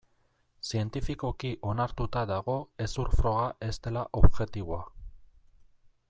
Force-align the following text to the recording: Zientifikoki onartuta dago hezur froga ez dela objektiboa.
Zientifikoki 0.67 1.51
onartuta 1.73 2.23
dago 2.31 2.55
hezur 2.85 3.13
froga 3.19 3.45
ez 3.69 3.73
dela 3.89 4.07
objektiboa. 4.23 4.81